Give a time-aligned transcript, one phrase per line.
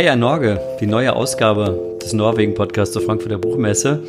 [0.00, 4.00] Hey Norge, die neue Ausgabe des Norwegen-Podcasts zur Frankfurter Buchmesse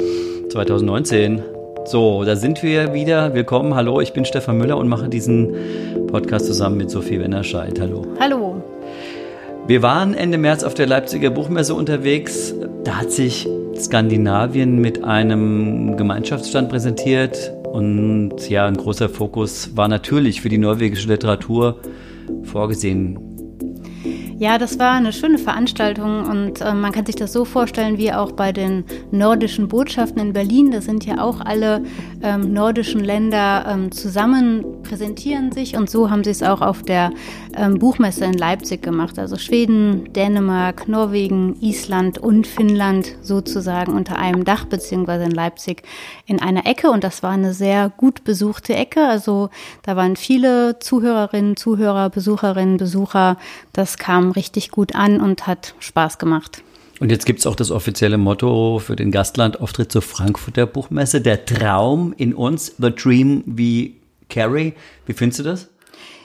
[0.51, 1.41] 2019.
[1.85, 3.33] So, da sind wir wieder.
[3.33, 5.51] Willkommen, hallo, ich bin Stefan Müller und mache diesen
[6.05, 7.79] Podcast zusammen mit Sophie Wennerscheid.
[7.81, 8.05] Hallo.
[8.19, 8.61] Hallo.
[9.65, 12.53] Wir waren Ende März auf der Leipziger Buchmesse unterwegs.
[12.83, 17.51] Da hat sich Skandinavien mit einem Gemeinschaftsstand präsentiert.
[17.63, 21.77] Und ja, ein großer Fokus war natürlich für die norwegische Literatur
[22.43, 23.28] vorgesehen.
[24.39, 28.13] Ja, das war eine schöne Veranstaltung und äh, man kann sich das so vorstellen wie
[28.13, 30.71] auch bei den nordischen Botschaften in Berlin.
[30.71, 31.83] Da sind ja auch alle
[32.23, 37.11] ähm, nordischen Länder ähm, zusammen, präsentieren sich und so haben sie es auch auf der
[37.57, 39.19] ähm, Buchmesse in Leipzig gemacht.
[39.19, 45.83] Also Schweden, Dänemark, Norwegen, Island und Finnland sozusagen unter einem Dach beziehungsweise in Leipzig
[46.25, 49.05] in einer Ecke und das war eine sehr gut besuchte Ecke.
[49.05, 49.49] Also
[49.83, 53.35] da waren viele Zuhörerinnen, Zuhörer, Besucherinnen, Besucher.
[53.73, 56.63] Das kam richtig gut an und hat Spaß gemacht.
[56.99, 61.45] Und jetzt gibt es auch das offizielle Motto für den Gastlandauftritt zur Frankfurter Buchmesse, der
[61.45, 63.95] Traum in uns, The Dream wie
[64.29, 64.73] Carrie.
[65.05, 65.69] Wie findest du das?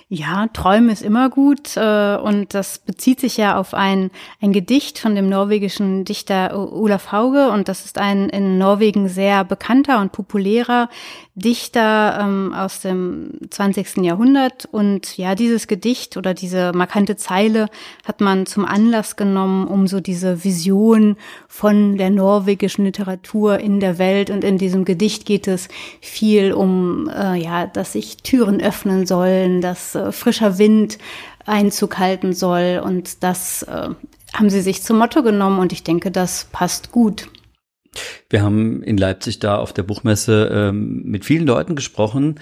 [0.08, 4.98] Ja, Träume ist immer gut äh, und das bezieht sich ja auf ein, ein Gedicht
[4.98, 10.12] von dem norwegischen Dichter Olaf Hauge und das ist ein in Norwegen sehr bekannter und
[10.12, 10.90] populärer
[11.36, 13.96] Dichter ähm, aus dem 20.
[13.98, 14.68] Jahrhundert.
[14.70, 17.68] Und ja, dieses Gedicht oder diese markante Zeile
[18.04, 21.16] hat man zum Anlass genommen, um so diese Vision
[21.48, 24.30] von der norwegischen Literatur in der Welt.
[24.30, 25.68] Und in diesem Gedicht geht es
[26.00, 30.98] viel um, äh, ja, dass sich Türen öffnen sollen, dass äh, frischer Wind
[31.46, 32.80] Einzug halten soll.
[32.84, 33.90] Und das äh,
[34.32, 35.58] haben sie sich zum Motto genommen.
[35.58, 37.28] Und ich denke, das passt gut.
[38.28, 42.40] Wir haben in Leipzig da auf der Buchmesse ähm, mit vielen Leuten gesprochen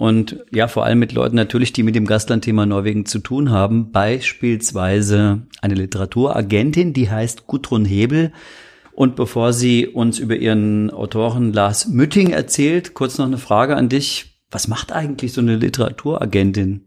[0.00, 3.92] und ja, vor allem mit Leuten natürlich, die mit dem Gastlandthema Norwegen zu tun haben.
[3.92, 8.32] Beispielsweise eine Literaturagentin, die heißt Gudrun Hebel.
[8.92, 13.90] Und bevor sie uns über ihren Autoren Lars Mütting erzählt, kurz noch eine Frage an
[13.90, 14.40] dich.
[14.50, 16.86] Was macht eigentlich so eine Literaturagentin?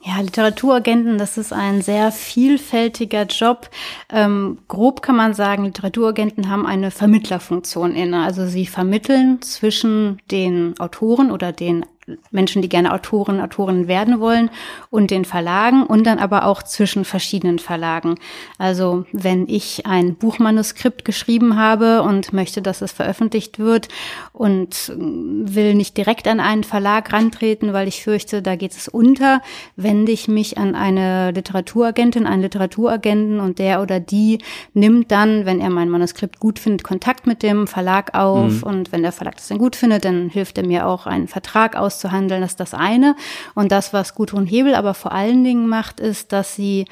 [0.00, 3.68] Ja, Literaturagenten, das ist ein sehr vielfältiger Job.
[4.10, 8.22] Ähm, grob kann man sagen, Literaturagenten haben eine Vermittlerfunktion inne.
[8.22, 11.84] Also sie vermitteln zwischen den Autoren oder den
[12.30, 14.50] Menschen, die gerne Autoren, Autorinnen werden wollen
[14.90, 18.16] und den Verlagen und dann aber auch zwischen verschiedenen Verlagen.
[18.58, 23.88] Also wenn ich ein Buchmanuskript geschrieben habe und möchte, dass es veröffentlicht wird
[24.32, 29.42] und will nicht direkt an einen Verlag rantreten, weil ich fürchte, da geht es unter,
[29.76, 34.38] wende ich mich an eine Literaturagentin, einen Literaturagenten und der oder die
[34.74, 38.62] nimmt dann, wenn er mein Manuskript gut findet, Kontakt mit dem Verlag auf mhm.
[38.62, 41.76] und wenn der Verlag das dann gut findet, dann hilft er mir auch einen Vertrag
[41.76, 43.16] aus auszuhandeln, ist das eine.
[43.54, 46.86] Und das, was Gudrun Hebel aber vor allen Dingen macht, ist, dass sie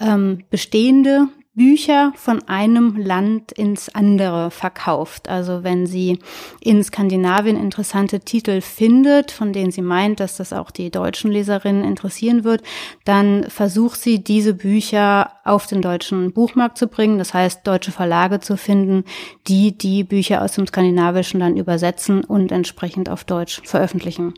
[0.00, 5.28] ähm, bestehende Bücher von einem Land ins andere verkauft.
[5.28, 6.18] Also wenn sie
[6.60, 11.84] in Skandinavien interessante Titel findet, von denen sie meint, dass das auch die deutschen Leserinnen
[11.84, 12.62] interessieren wird,
[13.04, 17.18] dann versucht sie, diese Bücher auf den deutschen Buchmarkt zu bringen.
[17.18, 19.04] Das heißt, deutsche Verlage zu finden,
[19.46, 24.32] die die Bücher aus dem Skandinavischen dann übersetzen und entsprechend auf Deutsch veröffentlichen.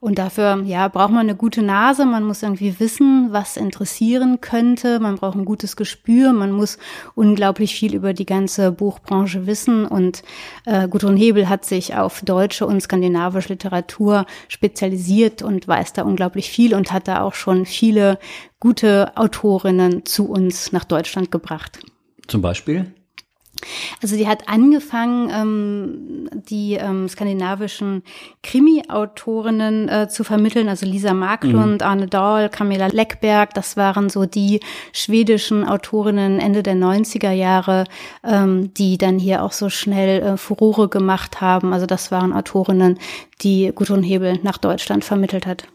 [0.00, 2.04] Und dafür, ja, braucht man eine gute Nase.
[2.04, 5.00] Man muss irgendwie wissen, was interessieren könnte.
[5.00, 6.32] Man braucht ein gutes Gespür.
[6.32, 6.78] Man muss
[7.14, 9.86] unglaublich viel über die ganze Buchbranche wissen.
[9.86, 10.22] Und
[10.64, 16.50] äh, Gudrun Hebel hat sich auf deutsche und skandinavische Literatur spezialisiert und weiß da unglaublich
[16.50, 18.18] viel und hat da auch schon viele
[18.60, 21.80] gute Autorinnen zu uns nach Deutschland gebracht.
[22.28, 22.94] Zum Beispiel?
[24.02, 26.13] Also die hat angefangen, ähm,
[26.50, 28.02] die ähm, skandinavischen
[28.42, 31.86] Krimi-Autorinnen äh, zu vermitteln, also Lisa Marklund, mhm.
[31.86, 34.60] Arne Dahl, Camilla Leckberg, das waren so die
[34.92, 37.84] schwedischen Autorinnen Ende der 90er Jahre,
[38.22, 41.72] ähm, die dann hier auch so schnell äh, Furore gemacht haben.
[41.72, 42.98] Also das waren Autorinnen,
[43.42, 45.66] die Gudrun Hebel nach Deutschland vermittelt hat.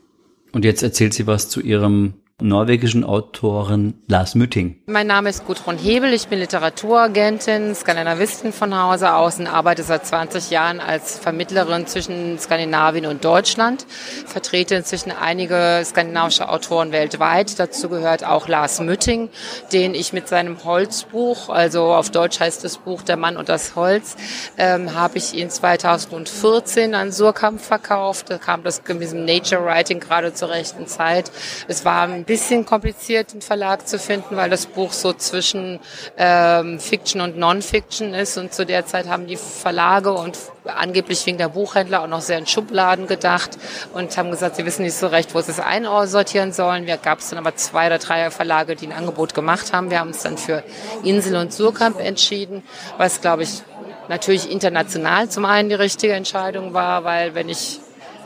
[0.52, 4.78] Und jetzt erzählt sie was zu ihrem norwegischen Autoren Lars Mütting.
[4.86, 10.06] Mein Name ist Gudrun Hebel, ich bin Literaturagentin, Skandinavistin von Hause aus und arbeite seit
[10.06, 13.86] 20 Jahren als Vermittlerin zwischen Skandinavien und Deutschland.
[14.26, 17.60] Vertrete inzwischen einige skandinavische Autoren weltweit.
[17.60, 19.30] Dazu gehört auch Lars Mütting,
[19.74, 23.76] den ich mit seinem Holzbuch, also auf Deutsch heißt das Buch Der Mann und das
[23.76, 24.16] Holz,
[24.58, 28.30] ähm, habe ich ihn 2014 an Surkamp verkauft.
[28.30, 31.32] Da kam das mit diesem Nature Writing gerade zur rechten Zeit.
[31.68, 35.80] Es war ein bisschen kompliziert, einen Verlag zu finden, weil das Buch so zwischen
[36.16, 38.38] ähm, Fiction und Non-Fiction ist.
[38.38, 42.38] Und zu der Zeit haben die Verlage und angeblich wegen der Buchhändler auch noch sehr
[42.38, 43.58] in Schubladen gedacht
[43.94, 46.86] und haben gesagt, sie wissen nicht so recht, wo sie es einsortieren sollen.
[46.86, 49.90] Wir gab es dann aber zwei oder drei Verlage, die ein Angebot gemacht haben.
[49.90, 50.64] Wir haben uns dann für
[51.04, 52.62] Insel und Surkamp entschieden,
[52.98, 53.64] was, glaube ich,
[54.08, 57.80] natürlich international zum einen die richtige Entscheidung war, weil wenn ich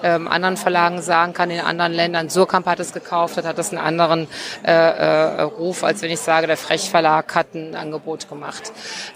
[0.04, 3.72] ähm, anderen Verlagen sagen kann, in anderen Ländern, Surkamp hat es gekauft, hat, hat das
[3.72, 4.28] einen anderen
[4.64, 8.72] äh, äh, Ruf, als wenn ich sage, der Frech Verlag hat ein Angebot gemacht.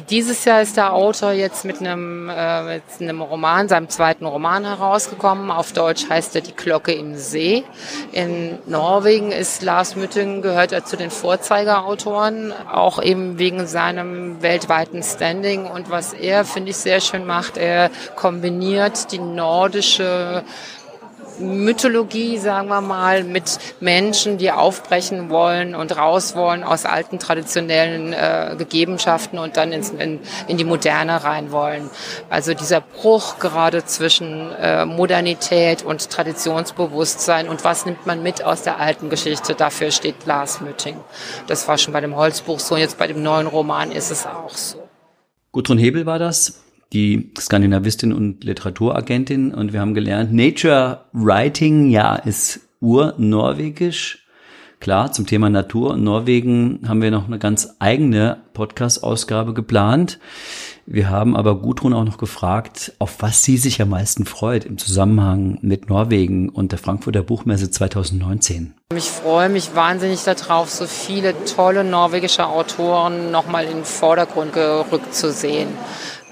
[0.10, 4.66] Dieses Jahr ist der Autor jetzt mit einem, äh, mit einem Roman, seinem zweiten Roman
[4.66, 5.52] herausgekommen.
[5.52, 7.64] Auf Deutsch heißt er Die Glocke im See.
[8.12, 15.04] In Norwegen ist Lars Mütting, gehört er zu den Vorzeigerautoren, auch eben wegen seinem weltweiten
[15.04, 15.66] Standing.
[15.66, 20.44] Und was er, finde ich, sehr schön macht, er kombiniert die nordische
[21.40, 28.14] Mythologie, sagen wir mal, mit Menschen, die aufbrechen wollen und raus wollen aus alten traditionellen
[28.14, 31.90] äh, Gegebenschaften und dann ins, in, in die Moderne rein wollen.
[32.30, 38.64] Also dieser Bruch gerade zwischen äh, Modernität und Traditionsbewusstsein und was nimmt man mit aus
[38.64, 40.98] der alten Geschichte, dafür steht Lars Mütting.
[41.48, 44.26] Das war schon bei dem Holzbuch so und jetzt bei dem neuen Roman ist es
[44.26, 44.88] auch so.
[45.52, 46.62] Gudrun Hebel war das
[46.94, 54.24] die Skandinavistin und Literaturagentin und wir haben gelernt, Nature Writing, ja, ist urnorwegisch.
[54.80, 60.20] Klar, zum Thema Natur und Norwegen haben wir noch eine ganz eigene Podcast-Ausgabe geplant.
[60.86, 64.78] Wir haben aber Gudrun auch noch gefragt, auf was sie sich am meisten freut im
[64.78, 68.74] Zusammenhang mit Norwegen und der Frankfurter Buchmesse 2019.
[68.96, 75.14] Ich freue mich wahnsinnig darauf, so viele tolle norwegische Autoren nochmal in den Vordergrund gerückt
[75.14, 75.68] zu sehen.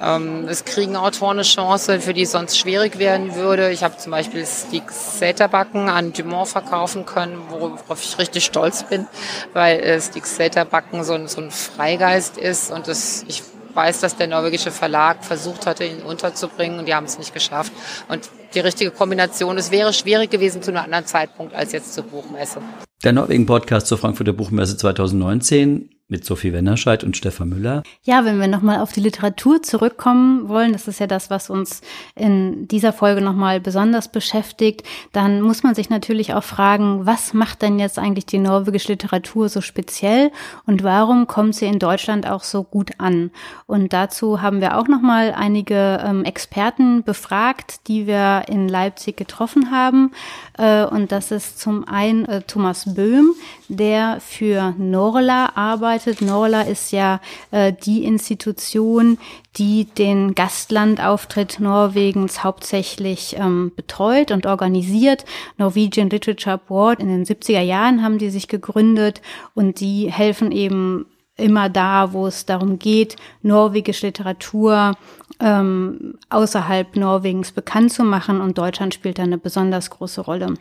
[0.06, 3.72] Ähm, es kriegen Autoren eine Chance, für die es sonst schwierig werden würde.
[3.72, 9.08] Ich habe zum Beispiel Stig Säterbacken an Dumont verkaufen können, worauf ich richtig stolz bin,
[9.54, 13.42] weil äh, Stig Säterbacken so ein, so ein Freigeist ist und das, ich
[13.74, 17.74] weiß, dass der norwegische Verlag versucht hatte, ihn unterzubringen und die haben es nicht geschafft.
[18.08, 22.06] Und die richtige Kombination, es wäre schwierig gewesen zu einem anderen Zeitpunkt als jetzt zur
[22.06, 22.62] Buchmesse.
[23.04, 27.82] Der Norwegen-Podcast zur Frankfurter Buchmesse 2019 mit Sophie Wennerscheid und Stefan Müller.
[28.04, 31.82] Ja, wenn wir nochmal auf die Literatur zurückkommen wollen, das ist ja das, was uns
[32.14, 37.64] in dieser Folge nochmal besonders beschäftigt, dann muss man sich natürlich auch fragen, was macht
[37.64, 40.32] denn jetzt eigentlich die norwegische Literatur so speziell
[40.68, 43.32] und warum kommt sie in Deutschland auch so gut an?
[43.66, 49.72] Und dazu haben wir auch nochmal einige ähm, Experten befragt, die wir in Leipzig getroffen
[49.72, 50.12] haben.
[50.60, 53.32] Äh, und das ist zum einen äh, Thomas Böhm,
[53.70, 55.95] der für Norla arbeitet.
[56.22, 57.20] Norla ist ja
[57.52, 59.18] äh, die Institution,
[59.58, 65.26] die den Gastlandauftritt Norwegens hauptsächlich ähm, betreut und organisiert.
[65.58, 69.22] Norwegian Literature Board in den 70er Jahren haben die sich gegründet
[69.54, 71.06] und die helfen eben
[71.38, 74.94] immer da, wo es darum geht, norwegische Literatur
[75.40, 80.54] ähm, außerhalb Norwegens bekannt zu machen und Deutschland spielt da eine besonders große Rolle.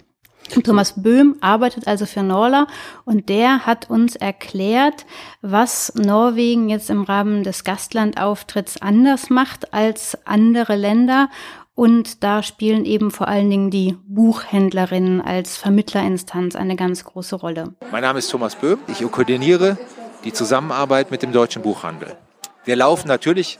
[0.62, 2.66] Thomas Böhm arbeitet also für Norla
[3.04, 5.06] und der hat uns erklärt,
[5.42, 11.28] was Norwegen jetzt im Rahmen des Gastlandauftritts anders macht als andere Länder.
[11.74, 17.74] Und da spielen eben vor allen Dingen die Buchhändlerinnen als Vermittlerinstanz eine ganz große Rolle.
[17.90, 18.78] Mein Name ist Thomas Böhm.
[18.86, 19.76] Ich koordiniere
[20.22, 22.16] die Zusammenarbeit mit dem deutschen Buchhandel.
[22.64, 23.58] Wir laufen natürlich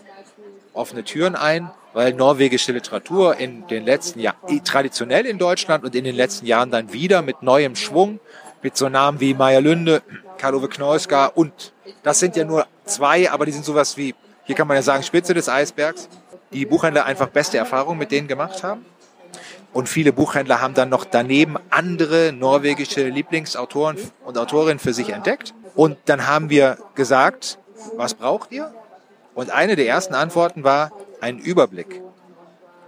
[0.72, 6.04] offene Türen ein, weil norwegische Literatur in den letzten Jahren, traditionell in Deutschland und in
[6.04, 8.20] den letzten Jahren dann wieder mit neuem Schwung,
[8.62, 10.02] mit so Namen wie Meyer Lünde,
[10.36, 11.72] Karl-Ove Knorska und
[12.02, 15.02] das sind ja nur zwei, aber die sind sowas wie, hier kann man ja sagen,
[15.02, 16.08] Spitze des Eisbergs.
[16.52, 18.84] Die Buchhändler einfach beste Erfahrungen mit denen gemacht haben.
[19.72, 25.52] Und viele Buchhändler haben dann noch daneben andere norwegische Lieblingsautoren und Autorinnen für sich entdeckt.
[25.74, 27.58] Und dann haben wir gesagt,
[27.96, 28.72] was braucht ihr?
[29.34, 32.00] Und eine der ersten Antworten war, einen Überblick.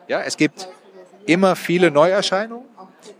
[0.08, 0.68] Ja, es gibt
[1.26, 2.66] immer viele Neuerscheinungen.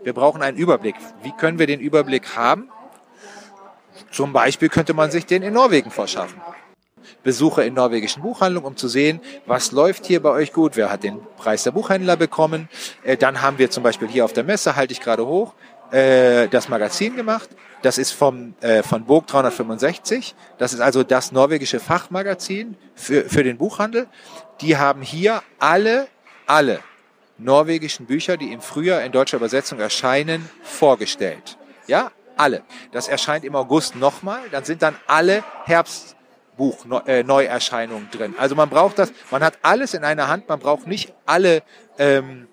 [0.03, 0.95] Wir brauchen einen Überblick.
[1.23, 2.69] Wie können wir den Überblick haben?
[4.11, 6.41] Zum Beispiel könnte man sich den in Norwegen verschaffen.
[7.23, 11.03] Besuche in norwegischen Buchhandlungen, um zu sehen, was läuft hier bei euch gut, wer hat
[11.03, 12.69] den Preis der Buchhändler bekommen.
[13.03, 15.53] Äh, dann haben wir zum Beispiel hier auf der Messe, halte ich gerade hoch,
[15.91, 17.49] äh, das Magazin gemacht.
[17.81, 20.35] Das ist vom, äh, von Burg 365.
[20.57, 24.07] Das ist also das norwegische Fachmagazin für, für den Buchhandel.
[24.61, 26.07] Die haben hier alle,
[26.45, 26.79] alle
[27.37, 31.59] norwegischen Bücher, die im Frühjahr in deutscher Übersetzung erscheinen, vorgestellt.
[31.87, 32.63] Ja, alle.
[32.91, 34.41] Das erscheint im August nochmal.
[34.51, 38.33] Dann sind dann alle Herbstbuch-Neuerscheinungen äh, drin.
[38.37, 40.49] Also man braucht das, man hat alles in einer Hand.
[40.49, 41.63] Man braucht nicht alle
[41.99, 42.49] ähm,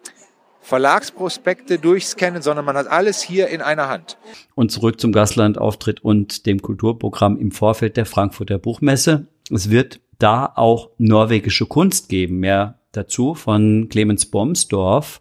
[0.65, 4.17] Verlagsprospekte durchscannen, sondern man hat alles hier in einer Hand.
[4.55, 9.27] Und zurück zum Gastlandauftritt und dem Kulturprogramm im Vorfeld der Frankfurter Buchmesse.
[9.51, 12.39] Es wird da auch norwegische Kunst geben.
[12.39, 15.21] Mehr dazu von Clemens Bomsdorf.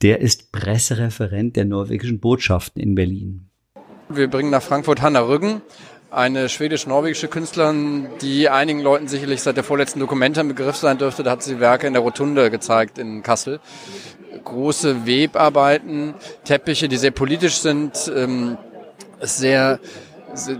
[0.00, 3.48] Der ist Pressereferent der norwegischen Botschaften in Berlin.
[4.08, 5.62] Wir bringen nach Frankfurt Hanna Rüggen,
[6.12, 11.22] eine schwedisch-norwegische Künstlerin, die einigen Leuten sicherlich seit der vorletzten Dokumente im Begriff sein dürfte.
[11.22, 13.60] Da hat sie Werke in der Rotunde gezeigt in Kassel.
[14.44, 16.14] Große Webarbeiten,
[16.44, 18.58] Teppiche, die sehr politisch sind, ähm,
[19.20, 19.80] sehr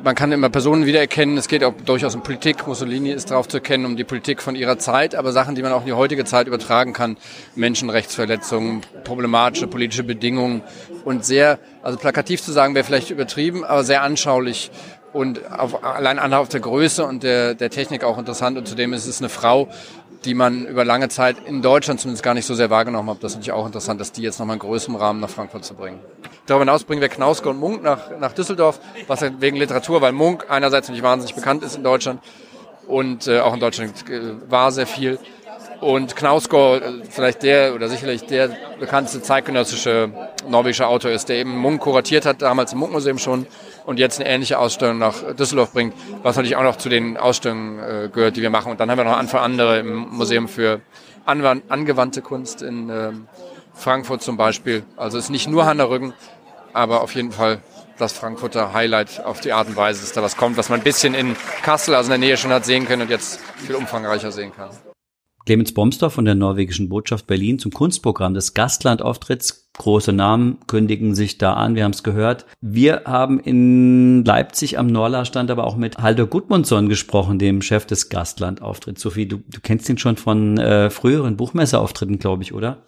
[0.05, 1.39] man kann immer Personen wiedererkennen.
[1.39, 2.67] Es geht auch durchaus um Politik.
[2.67, 5.73] Mussolini ist darauf zu erkennen, um die Politik von ihrer Zeit, aber Sachen, die man
[5.73, 7.17] auch in die heutige Zeit übertragen kann.
[7.55, 10.61] Menschenrechtsverletzungen, problematische politische Bedingungen
[11.07, 14.71] und sehr, also plakativ zu sagen, wäre vielleicht übertrieben, aber sehr anschaulich
[15.13, 18.57] und auf, allein auf der Größe und der, der Technik auch interessant.
[18.57, 19.69] Und zudem ist es eine Frau,
[20.25, 23.23] die man über lange Zeit in Deutschland zumindest gar nicht so sehr wahrgenommen hat.
[23.23, 25.75] Das ist natürlich auch interessant, dass die jetzt nochmal in größerem Rahmen nach Frankfurt zu
[25.75, 25.99] bringen.
[26.47, 30.47] Darüber hinaus bringen wir Knausgård und Munk nach, nach Düsseldorf, was wegen Literatur, weil Munk
[30.49, 32.21] einerseits nicht wahnsinnig bekannt ist in Deutschland
[32.87, 35.19] und äh, auch in Deutschland äh, war sehr viel.
[35.81, 40.11] Und Knausgård, äh, vielleicht der oder sicherlich der bekannteste zeitgenössische
[40.49, 43.47] norwegische Autor ist, der eben Munk kuratiert hat, damals im Munkmuseum schon
[43.85, 47.79] und jetzt eine ähnliche Ausstellung nach Düsseldorf bringt, was natürlich auch noch zu den Ausstellungen
[47.79, 48.71] äh, gehört, die wir machen.
[48.71, 50.81] Und dann haben wir noch Anfang andere im Museum für
[51.25, 53.29] angewandte Kunst in ähm,
[53.75, 54.85] Frankfurt zum Beispiel.
[54.97, 56.13] Also ist nicht nur Hanna Rüggen,
[56.73, 57.63] aber auf jeden Fall
[57.99, 60.85] das Frankfurter Highlight auf die Art und Weise, dass da was kommt, was man ein
[60.85, 64.33] bisschen in Kassel, also in der Nähe schon hat sehen können und jetzt viel umfangreicher
[64.33, 64.71] sehen kann.
[65.45, 71.39] Clemens Bomsdorf von der norwegischen Botschaft Berlin zum Kunstprogramm des Gastlandauftritts Große Namen kündigen sich
[71.39, 72.45] da an, wir haben es gehört.
[72.61, 78.11] Wir haben in Leipzig am Norla-Stand aber auch mit Halder Gudmundsson gesprochen, dem Chef des
[78.11, 79.01] Gastlandauftritts.
[79.01, 82.83] Sophie, du, du kennst ihn schon von äh, früheren Buchmesseauftritten, glaube ich, oder?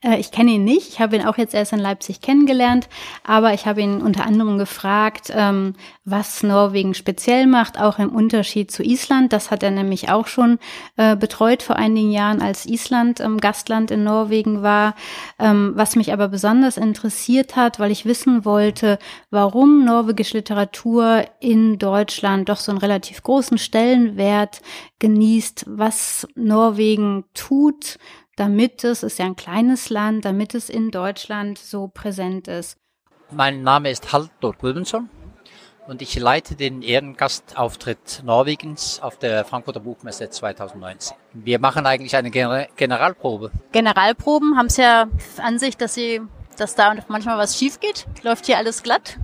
[0.00, 0.88] Äh, ich kenne ihn nicht.
[0.88, 2.88] Ich habe ihn auch jetzt erst in Leipzig kennengelernt,
[3.24, 5.74] aber ich habe ihn unter anderem gefragt, ähm,
[6.06, 9.34] was Norwegen speziell macht, auch im Unterschied zu Island.
[9.34, 10.58] Das hat er nämlich auch schon
[10.96, 14.94] äh, betreut vor einigen Jahren, als Island ähm, Gastland in Norwegen war.
[15.38, 18.98] Ähm, was mich aber aber besonders interessiert hat, weil ich wissen wollte,
[19.30, 24.62] warum norwegische Literatur in Deutschland doch so einen relativ großen Stellenwert
[25.00, 27.98] genießt, was Norwegen tut,
[28.36, 32.78] damit es, ist ja ein kleines Land, damit es in Deutschland so präsent ist.
[33.30, 35.08] Mein Name ist Haldur Gudmundsson
[35.86, 41.16] und ich leite den Ehrengastauftritt Norwegens auf der Frankfurter Buchmesse 2019.
[41.32, 43.50] Wir machen eigentlich eine Generalprobe.
[43.72, 45.08] Generalproben haben es ja
[45.38, 46.20] an sich, dass sie,
[46.56, 48.06] dass da manchmal was schief geht.
[48.22, 49.18] Läuft hier alles glatt?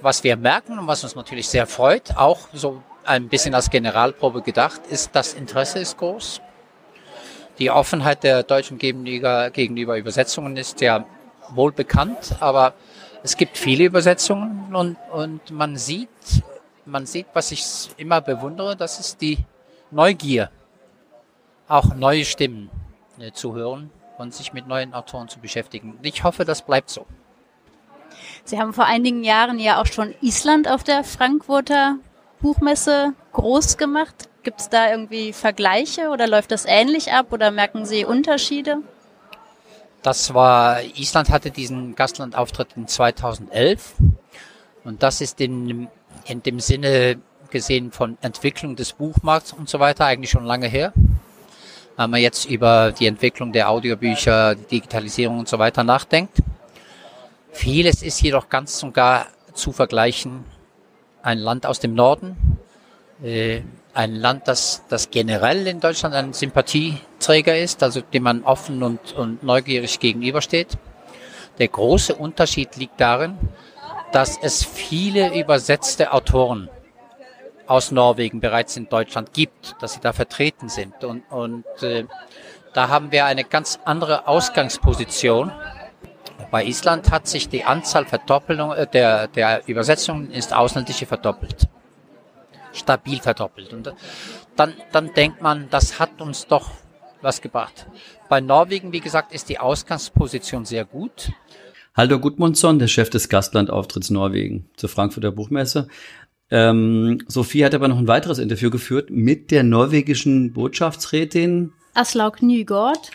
[0.00, 4.42] Was wir merken und was uns natürlich sehr freut, auch so ein bisschen als Generalprobe
[4.42, 6.40] gedacht, ist, das Interesse ist groß.
[7.58, 11.04] Die Offenheit der Deutschen gegenüber, gegenüber Übersetzungen ist ja
[11.50, 12.74] wohl bekannt, aber
[13.24, 16.10] es gibt viele Übersetzungen und, und man sieht,
[16.84, 17.64] man sieht, was ich
[17.96, 19.38] immer bewundere, das ist die
[19.90, 20.50] Neugier,
[21.66, 22.70] auch neue Stimmen
[23.18, 25.98] äh, zu hören und sich mit neuen Autoren zu beschäftigen.
[26.02, 27.06] Ich hoffe, das bleibt so.
[28.44, 31.96] Sie haben vor einigen Jahren ja auch schon Island auf der Frankfurter
[32.42, 34.28] Buchmesse groß gemacht.
[34.42, 38.82] Gibt es da irgendwie Vergleiche oder läuft das ähnlich ab oder merken Sie Unterschiede?
[40.04, 43.94] Das war, Island hatte diesen Gastlandauftritt in 2011
[44.84, 45.88] und das ist in,
[46.26, 47.18] in dem Sinne
[47.48, 50.92] gesehen von Entwicklung des Buchmarkts und so weiter eigentlich schon lange her.
[51.96, 56.36] Wenn man jetzt über die Entwicklung der Audiobücher, Digitalisierung und so weiter nachdenkt.
[57.52, 60.44] Vieles ist jedoch ganz und gar zu vergleichen.
[61.22, 62.36] Ein Land aus dem Norden,
[63.22, 63.62] äh,
[63.94, 69.12] ein Land, das, das generell in Deutschland ein Sympathieträger ist, also dem man offen und,
[69.12, 70.76] und neugierig gegenübersteht.
[71.58, 73.38] Der große Unterschied liegt darin,
[74.12, 76.68] dass es viele übersetzte Autoren
[77.66, 81.04] aus Norwegen bereits in Deutschland gibt, dass sie da vertreten sind.
[81.04, 82.04] Und, und äh,
[82.74, 85.52] da haben wir eine ganz andere Ausgangsposition.
[86.50, 91.68] Bei Island hat sich die Anzahl Verdoppelung, äh, der, der Übersetzungen ist ausländische verdoppelt
[92.74, 93.72] stabil verdoppelt.
[93.72, 93.92] Und
[94.56, 96.70] dann, dann denkt man, das hat uns doch
[97.22, 97.86] was gebracht.
[98.28, 101.30] Bei Norwegen, wie gesagt, ist die Ausgangsposition sehr gut.
[101.96, 105.88] Haldur Gudmundsson, der Chef des Gastlandauftritts Norwegen zur Frankfurter Buchmesse.
[106.50, 113.12] Ähm, Sophie hat aber noch ein weiteres Interview geführt mit der norwegischen Botschaftsrätin Aslaug Nygård.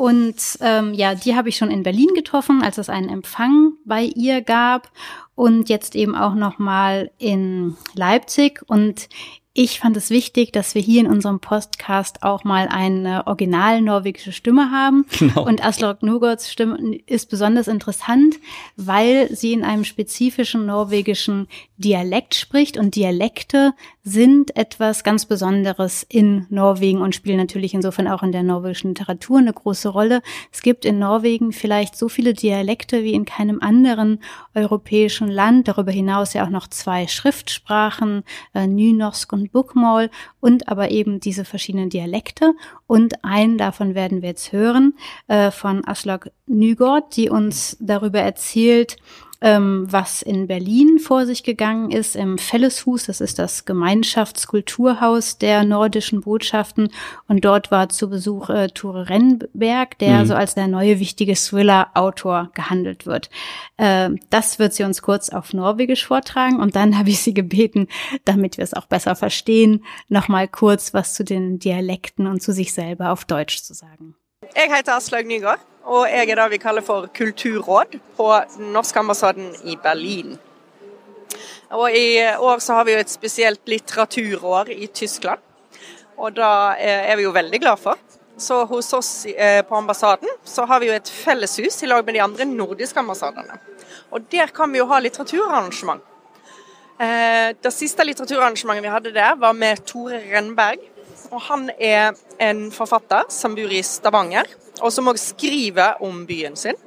[0.00, 4.04] Und ähm, ja, die habe ich schon in Berlin getroffen, als es einen Empfang bei
[4.04, 4.90] ihr gab
[5.34, 8.62] und jetzt eben auch noch mal in Leipzig.
[8.66, 9.10] Und
[9.52, 14.32] ich fand es wichtig, dass wir hier in unserem Podcast auch mal eine original norwegische
[14.32, 15.06] Stimme haben.
[15.18, 15.44] Genau.
[15.44, 18.36] Und Aslak Nurgods Stimme ist besonders interessant,
[18.76, 22.76] weil sie in einem spezifischen norwegischen Dialekt spricht.
[22.76, 23.72] Und Dialekte
[24.04, 29.38] sind etwas ganz Besonderes in Norwegen und spielen natürlich insofern auch in der norwegischen Literatur
[29.38, 30.22] eine große Rolle.
[30.52, 34.20] Es gibt in Norwegen vielleicht so viele Dialekte wie in keinem anderen
[34.54, 35.68] europäischen Land.
[35.68, 38.22] Darüber hinaus ja auch noch zwei Schriftsprachen,
[38.54, 42.54] äh, Nynorsk und Bookmall und aber eben diese verschiedenen Dialekte.
[42.86, 44.94] Und einen davon werden wir jetzt hören
[45.28, 48.96] äh, von Aslak Nygård, die uns darüber erzählt,
[49.40, 55.64] ähm, was in Berlin vor sich gegangen ist, im Felleshus, das ist das Gemeinschaftskulturhaus der
[55.64, 56.90] nordischen Botschaften.
[57.26, 60.26] Und dort war zu Besuch äh, Ture Rennberg, der mhm.
[60.26, 63.30] so als der neue wichtige Thriller-Autor gehandelt wird.
[63.76, 66.60] Äh, das wird sie uns kurz auf Norwegisch vortragen.
[66.60, 67.88] Und dann habe ich sie gebeten,
[68.24, 72.72] damit wir es auch besser verstehen, nochmal kurz was zu den Dialekten und zu sich
[72.72, 74.14] selber auf Deutsch zu sagen.
[74.54, 75.60] Ich heiße Aslaug Nygaard.
[75.84, 80.38] Og jeg er det vi kaller for kulturråd på den ambassaden i Berlin.
[81.70, 85.40] Og I år så har vi jo et spesielt litteraturår i Tyskland.
[86.18, 87.96] Og da er vi jo veldig glad for.
[88.40, 92.14] Så hos oss eh, på ambassaden så har vi jo et felleshus i lag med
[92.16, 93.58] de andre nordiske ambassadene.
[94.10, 96.00] Og der kan vi jo ha litteraturarrangement.
[97.00, 100.80] Eh, det siste litteraturarrangementet vi hadde der, var med Tore Rennberg.
[101.30, 104.48] Og han er en forfatter som bor i Stavanger
[104.80, 106.78] og som òg skriver om byen sin.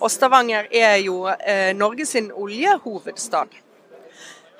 [0.00, 3.50] Og Stavanger er jo eh, Norges oljehovedstad.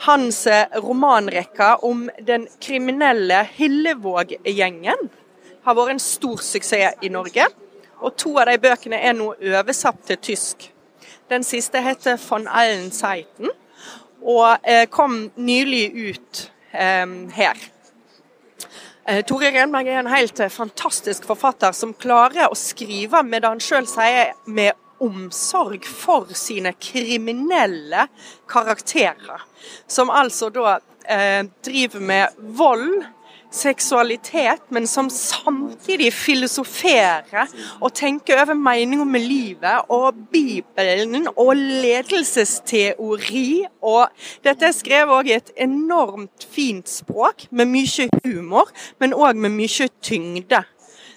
[0.05, 5.09] Hans eh, romanrekke om den kriminelle Hillevåg-gjengen
[5.65, 7.47] har vært en stor suksess i Norge.
[7.99, 10.69] Og to av de bøkene er nå oversatt til tysk.
[11.31, 13.51] Den siste heter 'Von allen Zeiten'
[14.23, 17.57] og eh, kom nylig ut eh, her.
[19.09, 23.49] Eh, Tore Renberg er en helt eh, fantastisk forfatter som klarer å skrive med det
[23.55, 28.05] han sjøl sier med omsorg for sine kriminelle
[28.53, 29.47] karakterer.
[29.89, 30.75] Som altså da
[31.09, 32.99] eh, driver med vold
[33.51, 37.49] seksualitet, men som samtidig filosoferer
[37.81, 43.65] og tenker over meningen med livet og Bibelen og ledelsesteori.
[43.83, 44.09] Og
[44.45, 48.69] dette er skrevet òg i et enormt fint språk, med mye humor,
[49.01, 50.63] men òg med mye tyngde.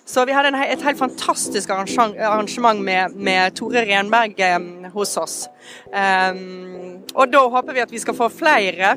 [0.06, 5.36] Så vi hadde et helt fantastisk arrangement med, med Tore Renberg eh, hos oss.
[5.88, 8.96] Um, og da håper vi at vi skal få flere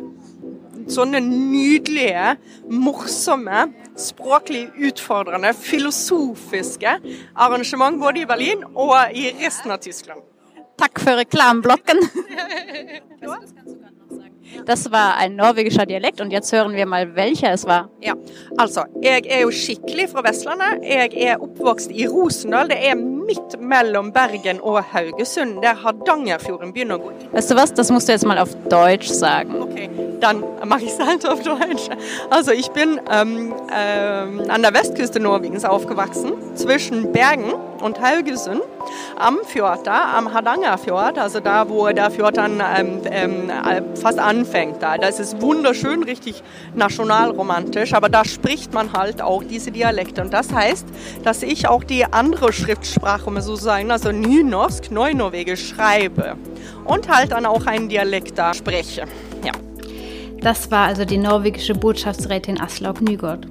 [0.90, 2.34] sånne nydelige,
[2.70, 3.66] morsomme,
[4.00, 6.98] språklig utfordrende, filosofiske
[7.34, 10.22] arrangement både i Berlin og i resten av Tyskland.
[10.80, 12.02] Takk for reklameblokken.
[14.66, 17.90] Das war ein norwegischer Dialekt und jetzt hören wir mal, welcher es war.
[18.00, 18.14] Ja,
[18.56, 20.82] altså, jeg er jo skikkelig fra Vestlandet.
[20.82, 22.68] Jeg er oppvokst i Rosendal.
[22.68, 27.74] Det er midt mellom Bergen og Haugesund, der Hardangerfjorden begynner å gå Weißt du was,
[27.74, 29.60] das musst du jetzt mal auf Deutsch sagen.
[29.62, 29.90] Okay,
[30.24, 31.88] dann mache ich es halt auf Deutsch.
[32.30, 38.62] Also ich bin ähm, ähm, an der Westküste Norwegens aufgewachsen, zwischen Bergen und Haugesund,
[39.16, 43.50] am Fjord da, am Hardangerfjord, also da, wo der Fjord dann ähm, ähm,
[44.00, 44.82] fast anfängt.
[44.82, 44.98] Da.
[44.98, 46.42] Das ist wunderschön, richtig
[46.74, 50.22] nationalromantisch, aber da spricht man halt auch diese Dialekte.
[50.22, 50.86] Und das heißt,
[51.22, 55.68] dass ich auch die andere Schriftsprache Sprache, um es so zu sagen, also Nynorsk, Neunorwegisch
[55.68, 56.36] schreibe
[56.84, 59.04] und halt dann auch einen Dialekt da spreche.
[59.44, 59.52] Ja.
[60.44, 63.46] Das war also die norwegische Botschaftsrätin Aslaug Nygård.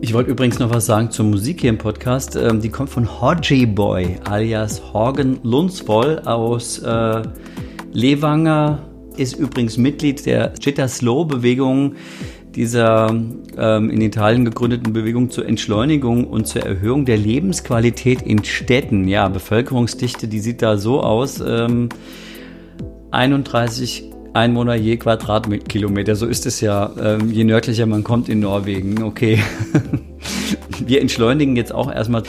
[0.00, 2.34] Ich wollte übrigens noch was sagen zur Musik hier im Podcast.
[2.34, 7.22] Ähm, die kommt von Hodgy Boy alias Horgen Lundsvoll aus äh,
[7.92, 8.80] Levanger,
[9.16, 11.94] ist übrigens Mitglied der Chitta Slow Bewegung
[12.56, 13.14] dieser
[13.56, 19.06] ähm, in Italien gegründeten Bewegung zur Entschleunigung und zur Erhöhung der Lebensqualität in Städten.
[19.06, 21.40] Ja, Bevölkerungsdichte, die sieht da so aus.
[21.46, 21.90] Ähm,
[23.12, 29.04] 31 Einwohner je Quadratkilometer, so ist es ja, ähm, je nördlicher man kommt in Norwegen.
[29.04, 29.40] Okay.
[30.86, 32.24] wir entschleunigen jetzt auch erstmal.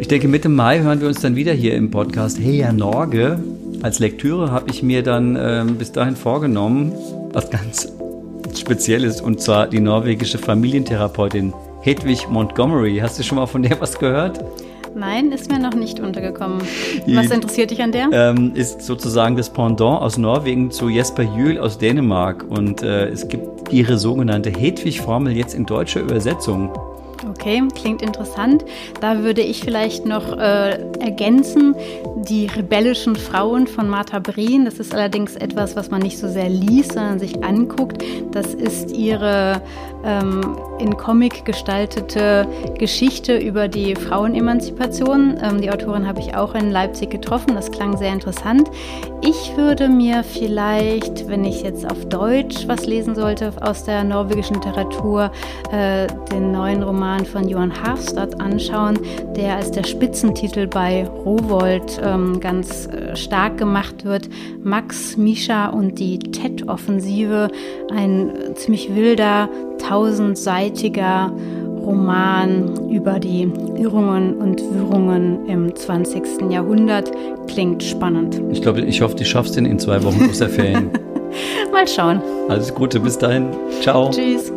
[0.00, 3.42] Ich denke, Mitte Mai hören wir uns dann wieder hier im Podcast Hey ja Norge.
[3.80, 6.92] Als Lektüre habe ich mir dann ähm, bis dahin vorgenommen,
[7.32, 7.90] was ganz
[8.54, 12.98] Spezielles und zwar die norwegische Familientherapeutin Hedwig Montgomery.
[12.98, 14.44] Hast du schon mal von der was gehört?
[14.94, 16.62] Nein, ist mir noch nicht untergekommen.
[17.06, 18.08] Was interessiert dich an der?
[18.12, 22.44] Ähm, ist sozusagen das Pendant aus Norwegen zu Jesper Juhl aus Dänemark.
[22.48, 26.70] Und äh, es gibt ihre sogenannte Hedwig-Formel jetzt in deutscher Übersetzung.
[27.28, 28.64] Okay, klingt interessant.
[29.00, 31.74] Da würde ich vielleicht noch äh, ergänzen,
[32.28, 34.64] die rebellischen Frauen von Martha Breen.
[34.64, 38.02] Das ist allerdings etwas, was man nicht so sehr liest, sondern sich anguckt.
[38.32, 39.60] Das ist ihre
[40.04, 42.46] ähm, in Comic gestaltete
[42.78, 45.38] Geschichte über die Frauenemanzipation.
[45.42, 47.54] Ähm, die Autorin habe ich auch in Leipzig getroffen.
[47.54, 48.70] Das klang sehr interessant.
[49.22, 54.56] Ich würde mir vielleicht, wenn ich jetzt auf Deutsch was lesen sollte aus der norwegischen
[54.56, 55.30] Literatur,
[55.72, 58.98] äh, den neuen Roman von Johann Hafstad anschauen,
[59.36, 64.28] der als der Spitzentitel bei Rowold ähm, ganz äh, stark gemacht wird.
[64.62, 67.48] Max, Misha und die TED-Offensive.
[67.90, 71.32] Ein ziemlich wilder, tausendseitiger
[71.84, 76.50] Roman über die Irrungen und Wirrungen im 20.
[76.50, 77.10] Jahrhundert.
[77.46, 78.40] Klingt spannend.
[78.50, 80.90] Ich glaube, ich hoffe, du schaffst den in zwei Wochen aus der Ferien.
[81.72, 82.22] Mal schauen.
[82.48, 83.48] Alles Gute, bis dahin.
[83.82, 84.10] Ciao.
[84.10, 84.53] Tschüss.